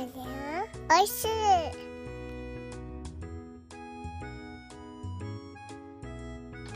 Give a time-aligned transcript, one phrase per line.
[0.00, 1.06] おい。
[1.06, 1.28] しい。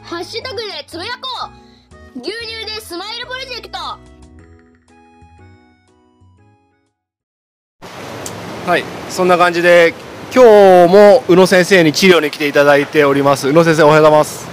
[0.03, 1.51] ハッシュタグでつぶやこ
[2.17, 3.79] う牛乳でスマイルプロジェクト
[8.69, 8.85] はい。
[9.08, 9.95] そんな感じで
[10.35, 10.43] 今
[10.87, 12.53] 日も宇野先生に治療に来てい。
[12.53, 12.87] ただい。
[12.87, 14.19] ております宇野先生おはようござい。
[14.19, 14.47] ます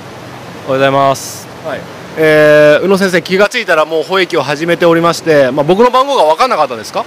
[0.66, 0.92] おはようござい。
[0.92, 1.46] ます。
[1.66, 1.80] はい。
[2.18, 3.66] えー、宇野先生気がつい。
[3.66, 7.06] たらもう保育を始めておりまして、まあ、僕の番号が分かんなかったですか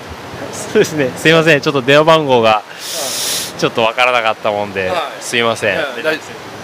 [0.54, 1.10] そうですね。
[1.16, 1.60] すいません。
[1.60, 2.62] ちょっと電話番号が
[3.58, 5.22] ちょっとわからなかったもんで、はい。
[5.22, 5.76] すいません。
[5.76, 6.18] 大大丈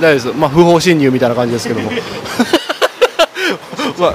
[0.08, 1.90] 夫です、まあ、不法侵入みたいな感じですけども。
[3.98, 4.14] まあ、は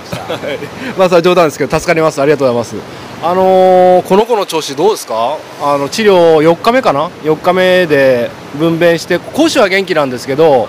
[0.54, 0.58] い。
[0.98, 2.22] まあそれは冗談ですけど助かります。
[2.22, 2.96] ありがとうございます。
[3.24, 5.38] あのーこの子の調子どうですか？
[5.62, 10.68] あの治療4日目かな？4日目で分娩して講師は元気なんですけど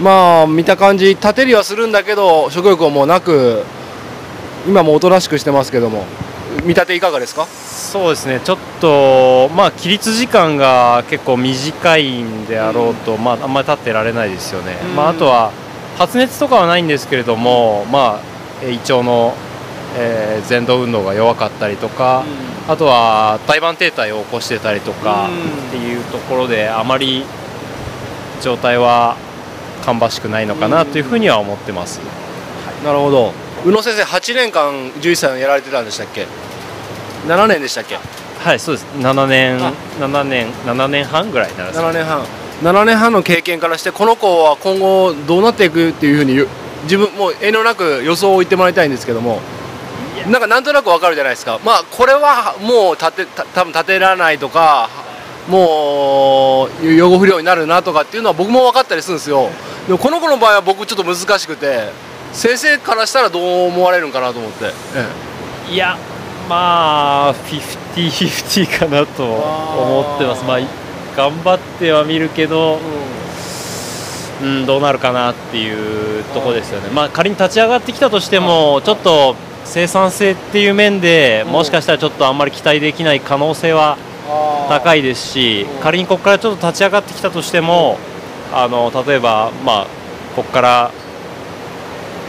[0.00, 3.64] まあ見た感じ立てりはするんだけど食欲もなく
[4.66, 6.04] 今もおとなしくしてますけども
[6.62, 7.46] 見立ていかがですか？
[7.46, 8.40] そうですね。
[8.44, 14.76] ちょっとまあ起立時間が結構短いんであろうと、まああんまり立ってられないですよね。
[14.90, 14.96] うん。
[14.96, 15.52] まああとは
[15.96, 18.20] 発熱とかはないんですけれども、まあ
[18.62, 19.34] えー胃腸の、
[19.96, 22.24] えー、前動運動が弱かったりとか、
[22.68, 25.68] あとは胎盤停滞を起こしてたりとかうん。
[25.68, 27.24] っていうところであまり
[28.42, 29.16] 状態は
[29.82, 32.00] 芳しくないのかなというふうには思ってます。
[32.84, 33.32] なるほど。
[33.64, 36.26] 宇野先生8年間11歳をやられてたんでしたっけ？
[37.28, 37.98] 7年でしたっけ？
[38.42, 38.86] はい、そうです。
[38.98, 39.72] 7年あ。
[40.00, 42.24] 7年7年半ぐらいになるんです7年半。
[42.62, 46.48] 7年半の経験からしてこの子は今後どうなっていくっていうふうにゆ
[46.84, 49.40] 自分もう遠慮なく予想を言ってもらいたいんですけども。
[50.26, 51.60] なんかなんとなくわかるじゃないですか。
[51.64, 54.90] まあこれはもう立てた多分立てられないとか
[55.48, 59.48] もう予後不良になるなとかっていうのは僕も分かったりするんですよ。
[59.86, 61.90] でもこの子の場合は僕ちょっと難しくて
[62.32, 64.72] 先生からしたらどう思われるんかなと思って、
[65.70, 65.72] え。
[65.72, 65.96] いや、
[66.48, 67.34] まあ
[67.94, 70.44] 50-50かなと思ってます。
[70.44, 70.60] まあ
[71.16, 72.78] 頑張ってはみるけど、
[74.42, 74.66] うん。
[74.66, 76.90] どうなるかなっていうところですよね。
[76.90, 83.98] まあ仮に立ち上がってきたとしても、ちょっと生産性っていう面でもしかしたらちょっとあんまり期待できない可能性は
[84.68, 87.98] 高いですし仮にここからちょっと立ち上がってきたとしても
[88.52, 89.86] あの例えば、まあ、
[90.34, 90.90] ここから、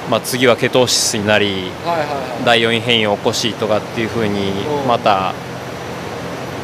[0.10, 2.46] まあ、次はケトーシスになりはいはいはい。
[2.46, 4.88] 第4位変異を起こしとかっていうふうにうん。
[4.88, 5.34] また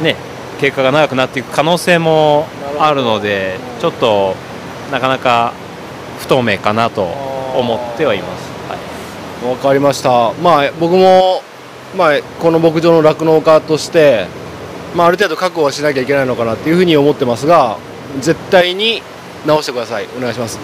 [0.02, 0.16] ね
[0.58, 2.46] 経過が長くなっていく可能性も
[2.78, 4.34] あるのでちょっと
[4.90, 5.52] なかなか
[6.18, 8.50] 不透明かなと思ってはいます。
[8.68, 8.76] は
[9.46, 9.50] い。
[9.50, 11.42] わかりました、まあ、僕も、
[11.96, 14.26] まあ、この牧場の酪農家として、
[14.94, 17.78] まあ、ある程度覚悟はしなきゃいけないのかなっていうふうに思ってますが
[18.20, 19.02] 絶対に
[19.46, 20.08] 直してください。
[20.16, 20.58] お願いします。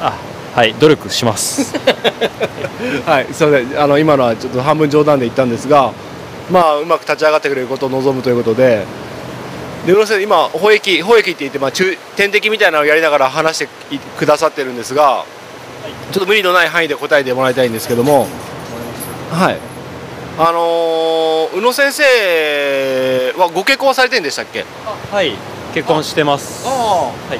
[0.00, 0.18] あ
[0.56, 1.74] はい努力します。
[3.06, 3.78] はいすいません。
[3.80, 5.92] あの今のはちょっと半分冗談で言ったんですが
[6.50, 8.84] まあうまく立ち上がってくれることを望むということで
[9.86, 13.68] で宇野先生今保液保液って言って、まあ、中点滴みたいなのをやりながら話して
[14.18, 15.24] くださってるんですが、
[16.10, 18.26] ちょっと無理のない範囲で答えてもらいたいんですけども
[19.32, 19.58] はい。
[20.38, 24.64] あのー宇野先生はご結婚はされてるんでしたっけ？
[25.12, 25.32] はい
[25.74, 26.64] 結婚してます。
[26.66, 27.36] あはい。
[27.36, 27.38] 3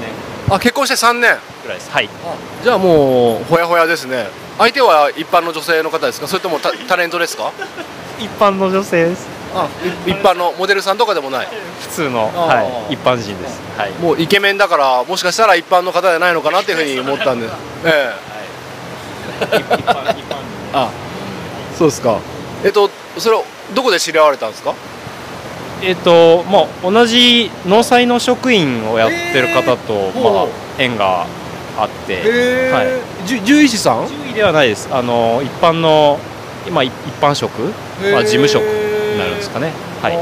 [0.00, 0.10] 年。
[0.50, 1.90] あ結婚して3年ぐらいです。
[1.90, 2.08] はい。
[2.62, 4.26] じゃあもうほやほやですね。
[4.58, 6.28] 相手は一般の女性の方ですか？
[6.28, 7.50] それともタタレントですか？
[8.20, 9.26] 一般の女性です。
[9.52, 9.68] あ
[10.06, 11.48] い一般のモデルさんとかでもない？
[11.80, 13.60] 普通の、はい、一般人です。
[13.76, 13.92] はい。
[13.94, 17.46] もうイケメンだからもしかしたら一般の方じゃないのかなっていうふうに思ったんで。
[17.84, 18.12] え
[19.42, 19.56] え。
[19.56, 20.14] 一般一般。
[20.14, 20.24] 人。
[20.72, 20.90] あ
[21.76, 22.20] そうですか。
[22.64, 24.74] えっとそれをどこで知り合われたんですか？
[25.82, 30.22] えっ、とまあ同じ農祭の職員をやってる方と、ー。
[30.22, 30.46] まあ
[30.78, 31.26] 縁が
[31.78, 32.86] あって、えはい
[33.26, 34.06] じゅ獣医師さん？
[34.06, 34.88] 獣医ではないです。
[34.92, 36.18] あの一般の
[36.66, 37.60] 今一一般職、
[38.12, 39.72] まあ事務職になるんですかね。
[40.02, 40.14] はい。
[40.14, 40.16] い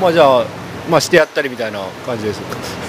[0.00, 0.44] まあじゃあ
[0.88, 2.40] まあしてやったりみたいな感じです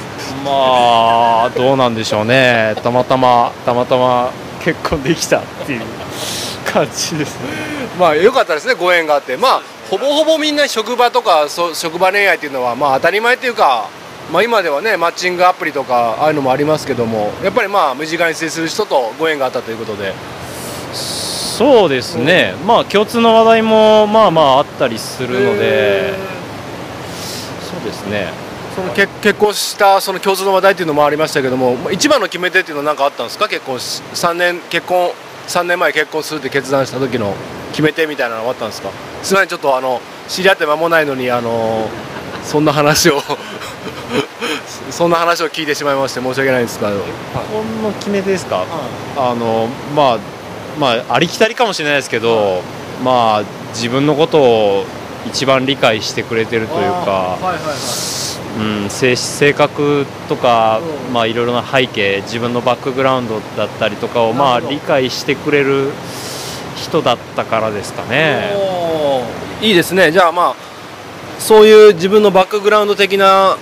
[0.45, 2.75] まあどうなんでしょうね。
[2.83, 4.31] たまたまたまたま
[4.63, 5.81] 結婚できたっていう
[6.71, 7.71] 感じですね。
[7.99, 13.89] まあ良かったですねご縁があってまあほぼほぼみんな職場とかそう職場恋愛っていうのはまあ当たり前っていうか
[14.31, 20.13] まあ今ではねマッチングアプリとかああいうのもありますけどもやっぱりまあ身近に接する人とご縁があったということで。
[20.93, 26.15] そうですね、まあ共通の話題もまあまああったりするので、
[27.61, 28.29] そうですね、
[28.75, 33.47] その結結婚したその共通の話題っていうのもありましたけどもまあ一番の決め手っていうのは何かあったんですか？
[33.47, 35.11] 結婚し3年結婚
[35.47, 37.35] 3年前結婚するって決断した時の
[37.73, 38.89] 決め手みたいなのはあったんですか？
[39.21, 41.87] すみませんちょっとあの知り合って間もないのにあの
[42.43, 43.21] そんな話を
[44.91, 47.03] そんな話を聞いてしまいまして申し訳ないんですけど、結
[47.51, 48.65] 婚の決め手ですか、
[49.17, 50.19] あのまあ、
[50.79, 52.61] まあ、ありきたりかもしれないですけど、
[53.03, 53.43] まあ、
[53.73, 54.85] 自分のことを
[55.27, 58.81] 一番理解してくれてるというか、はいはいはい。
[58.83, 61.13] うん、性性格とか、うん。
[61.13, 65.91] まあ、いろいろな背景自分のバックグラウンドだったりとかを、まあ、理解してくれる
[66.75, 68.53] 人だったからですかね。
[69.61, 70.11] いいですね。
[70.11, 70.71] じゃあまあ
[71.39, 73.57] そういう自分のバックグラウンド的な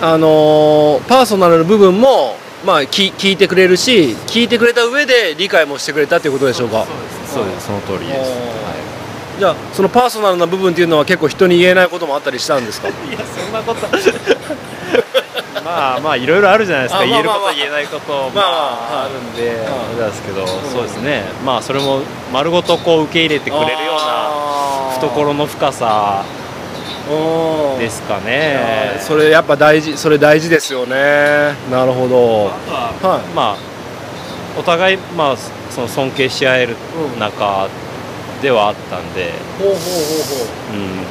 [0.00, 6.86] あのーパーソナルな部分もまあ聞聞いてくれるし聞いてくれた上で理解もしてくれたということでしょうか。
[7.26, 7.66] そうです。
[7.66, 8.74] その通りです、は
[9.38, 12.88] じゃあそのパーソナルな部分っていうのは結構人に言えないこともあったりしたんですか？
[12.88, 13.86] い、 いやそんなこと。
[15.64, 17.00] まあまあいろいろあるじゃないですか。
[17.00, 17.52] あまあまあまあ。
[17.54, 19.58] 言えること言えないことままあまあああるんでんあ
[19.96, 21.24] れなんですけど、そうですね。
[21.44, 22.00] まあそれも
[22.32, 24.00] 丸ごとこう受け入れてくれるような
[24.88, 26.22] な懐の深さ
[27.78, 28.96] ですかね。
[29.00, 31.54] それやっぱ大事それ大事ですよね。
[31.70, 32.50] なるほど。
[32.50, 33.22] あとははい。
[33.34, 33.56] まあ
[34.58, 35.36] お互いまあ
[35.70, 36.76] その尊敬し合える
[37.14, 37.18] うん。
[37.20, 37.68] 仲
[38.42, 40.76] ではあったんで、ほうほうほうほう。
[40.76, 41.04] うん、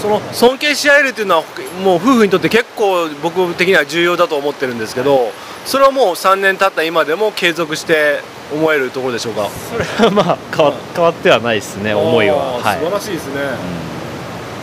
[0.00, 1.42] その尊敬し合えるっていうのは
[1.82, 5.32] もう夫婦にとって結構僕的には重要だと思ってるんですけど
[5.64, 8.20] それはもう3年経った今でも継続して
[8.52, 9.48] 思えるところでしょうか？
[9.48, 13.97] それはまあ変わ変わってはないですね思いは、素晴らしいですね、うん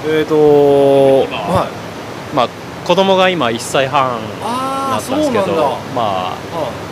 [0.08, 2.36] えっ、ー、と今はい。
[2.36, 2.50] まあ
[2.86, 5.46] 子供が今1歳半なったんですけど
[5.96, 6.38] まあ、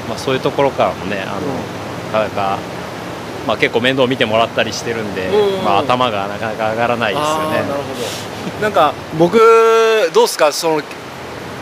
[0.09, 2.57] まあそういうところからもねあの、なかなか、
[3.47, 7.73] まあ、結構面倒見てもらったりしてるんで、うんまあ、頭がなかなか上がらないですよあーなるね。
[7.73, 7.77] ほ
[8.57, 8.61] ど。
[8.63, 9.37] なんか僕
[10.13, 10.51] どうですか？
[10.51, 10.81] その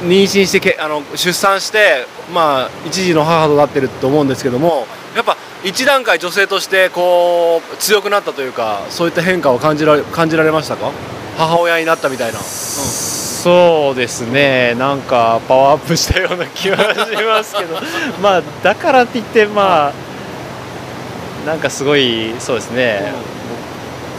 [0.04, 10.92] 妊娠してけあの出産してまあ一児の母となってると思うんですけどもやっぱ一段階女性としてこう強くなったというかそういった変化を感じられ感じられましたか？
[11.38, 14.76] 母親になったみたいな、そうですね。
[14.76, 17.80] なんかパワーアップしたような気はしますけど。
[18.22, 23.14] まあだからって言ってまあなんかすごいそうですね、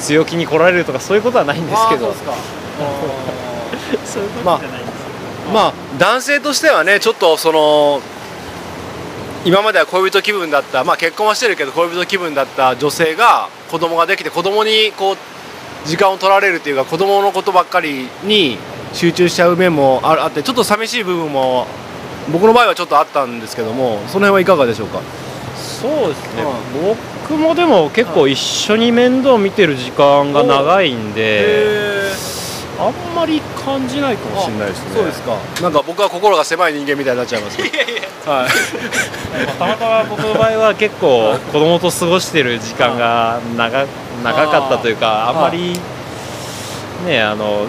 [0.00, 2.14] 強気に来られるとかそういうことはないんですけど。
[4.04, 5.02] そういうことまあじゃないんです
[5.52, 8.00] まあ男性としてはねちょっとその
[9.44, 15.16] 今までは恋人気分だったまあ結婚はしてるけど恋人気分だった女性が子供ができて子供にこう
[15.84, 18.58] 時間を取られるっていうか子供のことばっかりに
[18.92, 21.66] 集中しちゃう面もああってちょっと寂しい部分も
[22.30, 25.00] 僕の場合はちょっとあったんですけどもその辺はいかがでしょうか？
[25.56, 26.44] そうですね、
[27.26, 32.12] 僕もでも結構一緒に面倒見てる時間が長いんで、へ
[32.78, 34.94] あんまり感じないかもしれないですね。
[34.94, 35.36] そうですか。
[35.60, 37.68] なんか僕は心が狭い人間みたいになっちゃいますけど
[38.30, 38.48] はい。
[39.58, 43.86] たまたま僕の場合は結構子供と過ごしてる時間が長
[44.22, 45.74] 長かったというかあんまり
[47.06, 47.66] ねあの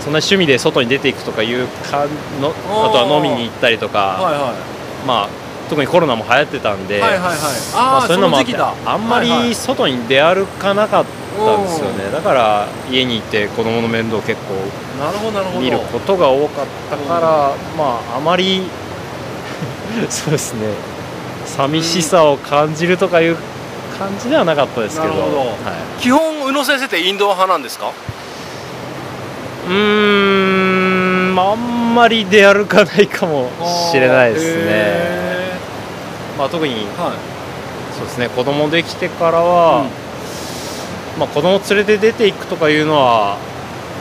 [0.00, 2.06] そんな趣味で外に出ていくとかいうか
[2.40, 5.06] のあとは飲みに行ったりとか、はいはい。
[5.06, 5.28] まあ
[5.68, 7.36] 特にコロナも流行ってたんで、はいはいはい。
[7.72, 9.48] まあ、あそういうのもあってあんまはいはい。
[9.50, 18.62] り外に出歩かなかったんですよね、だから家にいて子供の面倒を結構見ることが多かったから、まああまり
[20.10, 20.66] そうですね。
[21.46, 23.36] 寂しさを感じるとかいう
[24.00, 25.54] 感じではなかったですけどは
[25.98, 27.92] い、基本宇野先生ってインドア派なんですか？
[29.68, 33.50] うーんあんまり出歩かないかも
[33.92, 35.52] しれないですね、へ
[36.38, 37.12] まあ、特にーはい。
[37.94, 39.84] そうですね子供できてからは、
[41.18, 43.36] まあ、子供連れて出ていくとかいうのは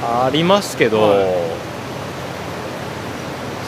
[0.01, 1.09] ありますけど、はい。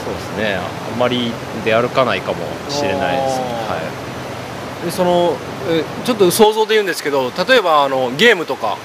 [0.05, 0.55] そうですね
[0.93, 1.33] あんまり
[1.65, 2.37] 出歩かないかも
[2.69, 3.81] しれないです、は
[4.85, 5.50] でそのえ
[6.05, 8.77] ちょっと想像で言うんですけど例えばあのゲームとか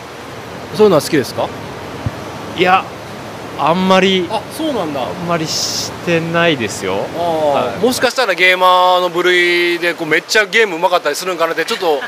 [0.75, 1.49] そういうのは好きですか？
[2.57, 2.85] い、いや
[3.59, 5.03] あんまりあそうなんだ。
[5.03, 6.93] あんまりしてないですよ。
[6.95, 7.85] はい。
[7.85, 12.01] もしかしたらゲーマーの部類でこうめっちゃゲームうまかったりするんかなってちょっと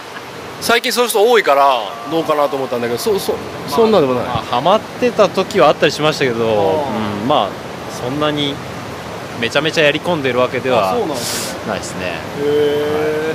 [0.60, 1.78] 最近そういう人多いから
[2.10, 3.34] どうかなと思ったんだけどそそ
[3.66, 7.50] そんなでもない、まあ、ハマってた時はあったりしましたけど、あうん、まあ
[7.92, 8.54] そんなに
[9.40, 10.96] めちゃめちゃやり込んでるわけでは
[11.66, 12.06] ないですね。
[12.06, 13.34] へえ、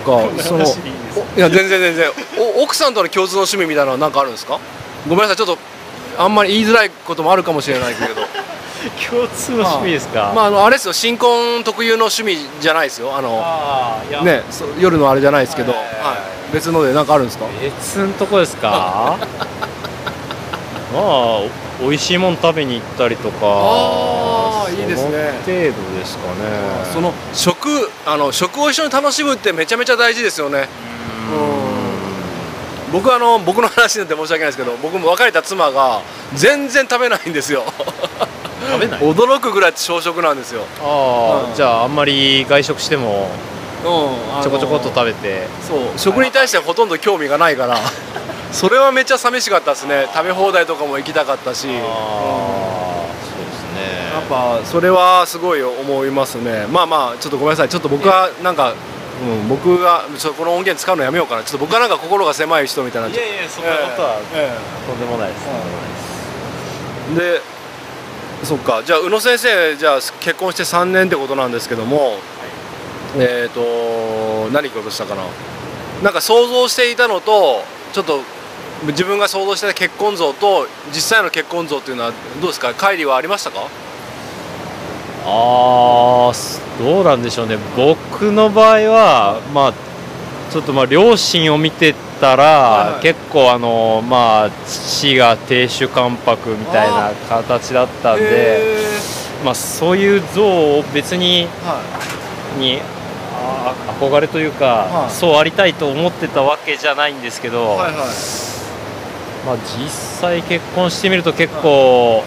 [0.00, 0.42] そうか。
[0.42, 2.10] そのいや全然全然。
[2.58, 4.58] お奥さんとの共通の趣味みたいなのは何かあるんですか？
[5.08, 5.36] ごめんなさい。
[5.36, 5.58] ちょっと
[6.18, 8.22] あんまり言いづらいこともあるかもしれないけど。
[9.08, 10.92] 共通の趣味ですか、まああのあれですよ。
[10.92, 13.16] 新婚特有の趣味じゃないですよ。
[13.16, 13.40] あの
[14.24, 14.42] ね
[14.80, 15.86] 夜のあれじゃないですけど、ははい。
[15.86, 15.88] い
[16.54, 17.44] 別ので何かあるんですか？
[17.62, 19.16] 別のとこですか？
[20.92, 21.40] まあ
[21.80, 23.46] 美味しいもん食べに行ったりとか
[24.74, 25.32] いいですね。
[25.44, 26.92] 程度ですかね。
[26.92, 27.68] その食
[28.06, 30.68] あの食を一緒に楽しむってめちゃめちゃ大事ですよね。
[32.92, 36.02] 僕はあの僕の話なんて申し訳ないですけど僕も別れた妻が
[36.34, 37.64] 全然食べないんですよ。
[38.70, 39.00] 食べない？
[39.00, 41.54] 驚くぐらい小食なんですよ、ああ、うん。
[41.54, 43.30] じゃああんまり外食しても
[43.82, 45.46] うんちょこちょこっと食べて。
[45.66, 47.78] そう食に対してはほとんど興味がないから。
[48.52, 50.06] それはめっちゃ寂しかったですね。
[50.12, 51.66] 食べ放題とかも行きたかったし。
[51.68, 52.71] うですね
[54.22, 56.66] っぱそれはすごい思いますね。
[56.70, 57.68] まあまあちょっとごめんなさい。
[57.68, 58.74] ちょっと僕はなんか、う
[59.44, 61.42] ん、僕がちょこの音源使うのやめようかな。
[61.42, 63.08] ちょっと僕はなんか心が狭い人みたいな。
[63.08, 65.46] いやいやそんなことはえとんでもないです、
[67.12, 67.40] えで
[68.46, 68.82] そっか。
[68.84, 72.18] じゃあ宇野先生じゃあ結婚して3年ってことなんですけども、
[73.16, 75.22] えっ、と何聞こうとしたかな？
[76.02, 77.62] なんか想像していたのと
[77.92, 78.20] ちょっと
[78.86, 82.70] 自分が想像してた結婚像と実際の結婚像っていうのはどうですか？
[82.70, 83.68] 乖離はありましたか？
[85.24, 87.56] ああすどうなんでしょうね。
[87.76, 89.72] 僕の場合はまあ
[90.50, 93.02] ちょっとまあ両親を見てたら、はいはい。
[93.02, 98.76] 結構あのまあ父が亭主関白みたいな形だったんでへ
[99.44, 101.46] まあそういう像を別に
[102.58, 102.80] に
[103.34, 105.10] あ憧れというか、はい。
[105.10, 107.94] そうありたいと思ってたわけじゃないんですけど、いはいはい。
[109.46, 112.22] まあ、実際結婚してみると結構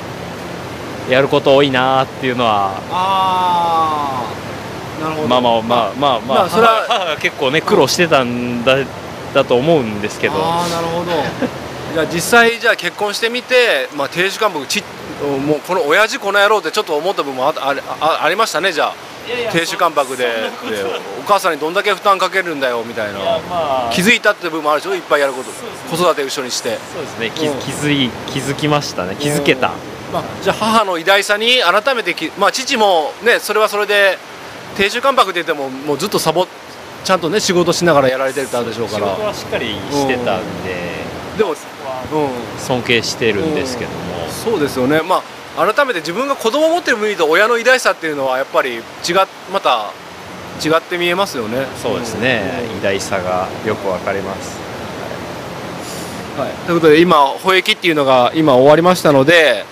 [1.10, 4.26] やること多いなっていうのはあ
[5.00, 5.28] あなるほど。
[5.28, 8.78] まあまあまあまあまあ、まあそれは母母が結構ね苦労してたんだ
[9.34, 10.34] だと思うんですけど。
[10.38, 11.12] ああなるほど。
[11.94, 14.84] じゃあ実際じゃあ結婚してみて、まあ、亭主関白ち
[15.48, 18.96] もうこの親父この野郎ってちょっと思った部分もあああありましたねじゃあ。
[19.52, 20.24] 亭主関白で。
[20.24, 20.32] で
[21.20, 23.20] お母さんにどんだけ負担かけるんだよみたいな。
[23.20, 23.92] まあ。
[23.92, 25.50] 気づいたって部分もあるでしょいっぱいやること。
[25.90, 27.32] 子育て一緒にして、そうですね。
[27.34, 29.16] 気うん気づい気づきましたね。
[29.20, 29.72] 気づけた
[30.16, 34.18] まあ、じゃあ母の偉大さに改めてき、まあ、父もねそれはそれで
[34.78, 36.48] 亭主関白って言ってももうずっとサボ
[37.04, 39.08] ちゃんとね仕事しながらやられてたでしょうから。
[39.08, 40.96] 仕事はしっかりしてたんで
[41.38, 41.58] でも、うん、
[42.60, 43.98] 尊敬してるんですけども、
[44.30, 45.22] そうですよね、ま
[45.58, 48.82] あ、改めて自分が子供を持ってる身と親の偉大さっていうのはやっぱり違っ
[49.52, 49.92] また
[50.64, 51.66] 違って見えますよね。
[51.84, 54.58] そうですね、偉大さがよくわかります。
[56.40, 59.66] はい、ということで今保益っていうのが今終わりましたので、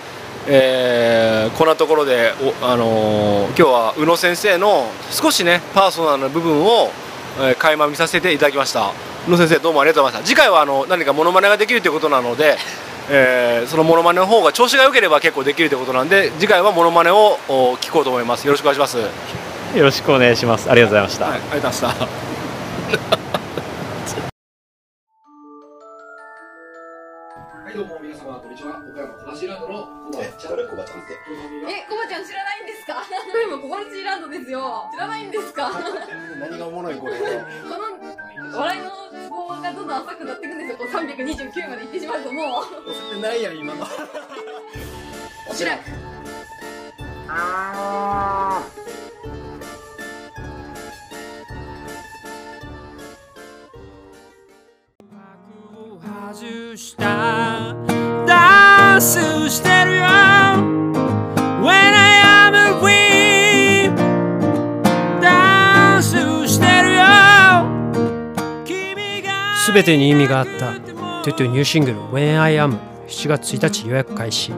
[0.46, 2.32] えーこんなところで、
[2.62, 6.90] おあのー今日は宇野先生の少しねパーソナルな部分を、
[7.38, 8.92] えー垣間見させていただきました。
[9.26, 10.34] 宇野先生どうもありがとうございました。
[10.34, 12.56] 次回はあの何かモノマネができるということなので、
[13.10, 18.46] えーそのモノマネの方が調子が良ければ結構できるということなんで次回はモノマネをお聞こうと思います。
[18.46, 19.08] よろしくお願いします、は
[19.74, 20.70] い、よろしくお願いします。
[20.70, 23.33] ありがとうございました、ありがとうございました
[27.74, 28.78] はい、どうも皆様こんにちは。
[28.78, 30.54] 岡山トラシーランドのコバちゃん。
[30.70, 31.18] コバちゃんって？
[31.66, 33.02] え、コバちゃん知らないんですか？
[33.02, 34.88] これもコバチーランドですよ。
[34.94, 35.72] 知らないんですか？
[35.74, 35.78] こ
[36.38, 37.18] 何がおもろいこれ。
[37.18, 40.76] の笑いのツボがどんどん浅くなっていくんですよ。
[40.78, 43.18] こう329まで行ってしまうともう。
[43.18, 43.84] ないやん今の。
[45.52, 45.78] 知らん。
[56.34, 57.76] 外した。
[58.26, 60.02] ダンスしてるよ。
[61.62, 63.94] When I am a queen
[65.20, 66.16] ダンス
[66.48, 67.04] してるよ。
[68.64, 70.72] 君がすべてに意味があった。
[71.22, 74.52] トゥトゥニューシングル When I Am 7月1日予約開始。